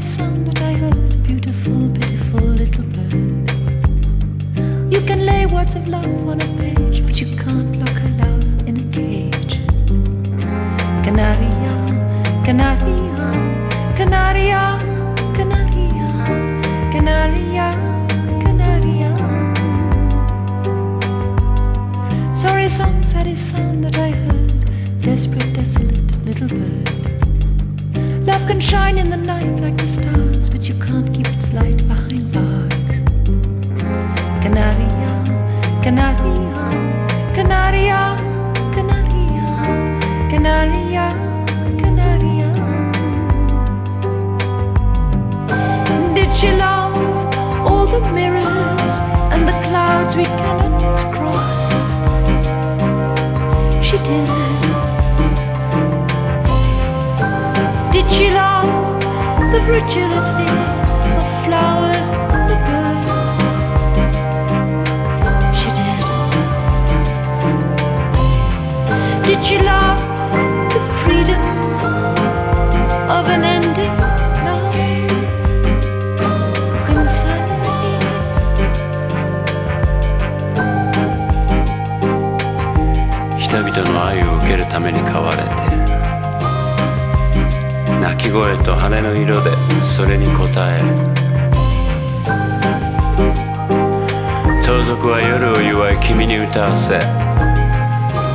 [0.00, 3.50] only sound that I heard Beautiful, pitiful little bird.
[4.92, 8.44] You can lay words of love on a page But you can't lock her love
[8.68, 9.58] in a cage.
[11.04, 11.74] Canaria,
[12.44, 13.26] Canaria,
[13.96, 14.62] Canaria,
[15.36, 16.08] Canaria,
[16.92, 17.68] Canaria,
[18.42, 19.12] Canaria.
[22.34, 24.52] Sorry song, are sound that I heard
[25.02, 26.99] Desperate, desolate little bird.
[28.50, 32.32] Can shine in the night like the stars, but you can't keep its light behind
[32.32, 32.96] bars.
[34.42, 35.12] Canaria,
[35.84, 36.64] Canaria,
[37.32, 38.00] Canaria,
[38.74, 39.52] Canaria,
[40.32, 41.06] Canaria,
[41.78, 42.50] Canaria.
[46.16, 46.96] Did she love
[47.64, 48.94] all the mirrors
[49.32, 51.59] and the clouds we cannot cross?
[83.50, 85.48] 人々の愛を受けるために飼われて
[88.00, 89.50] 鳴き声と羽の色で
[89.82, 90.86] それに応える。
[94.64, 97.00] 盗賊は夜を祝い君に歌わせ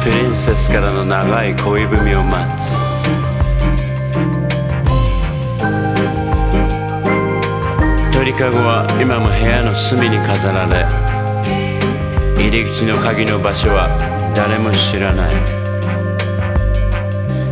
[0.04, 2.76] プリンセスからの長い恋文を待つ。
[8.14, 10.86] 鳥かごは今も部屋の隅に飾られ
[12.36, 15.35] 入り口の鍵の場所は誰も知らない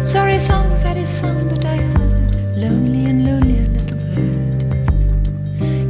[0.04, 2.34] Sorry song, saddest sound that I heard.
[2.56, 4.64] Lonely and lonely little bird.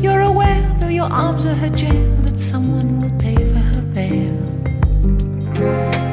[0.03, 4.35] You're aware, though your arms are her jail, that someone will pay for her bail.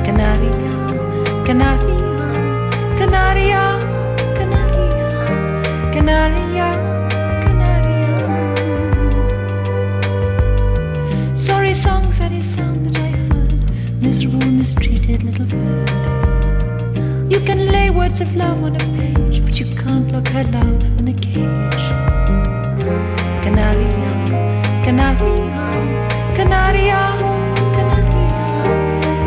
[0.05, 1.88] Canaria, Canaria, Canaria,
[17.40, 21.00] You can lay words of love on a page, but you can't lock her love
[21.00, 21.84] in a cage.
[23.42, 24.10] Canaria,
[24.84, 25.56] Canaria,
[26.36, 27.00] Canaria,
[27.64, 28.44] Canaria,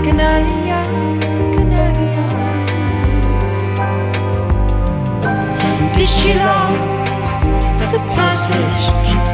[0.05, 0.79] Canaria,
[1.55, 2.25] Canaria.
[5.95, 6.77] Did she love
[7.91, 8.85] the passage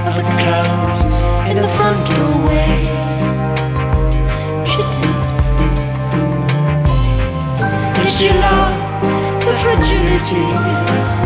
[0.08, 1.18] of the clouds
[1.50, 2.29] in the front doorway?
[10.10, 10.50] Fragility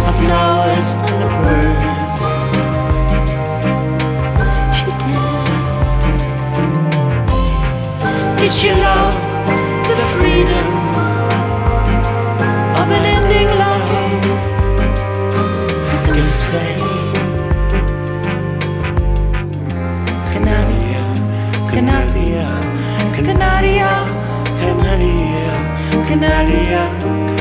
[0.08, 2.24] of flowers and the birds?
[4.78, 5.46] She did.
[8.40, 9.16] Did she love
[9.88, 10.68] the freedom
[12.80, 14.38] of an ending life?
[15.90, 16.76] Who can say?
[20.34, 21.04] Canaria,
[21.72, 22.48] Canaria,
[23.16, 23.92] Canaria,
[24.60, 25.54] Canaria,
[26.08, 27.33] Canaria.